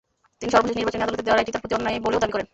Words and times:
তিনি 0.39 0.49
সর্বশেষ 0.53 0.77
নির্বাচনী 0.77 1.03
আদালতের 1.05 1.25
দেওয়া 1.25 1.37
রায়টি 1.37 1.51
তাঁর 1.53 1.63
প্রতি 1.63 1.75
অন্যায় 1.77 2.03
বলেও 2.05 2.21
দাবি 2.23 2.33
করেন। 2.33 2.47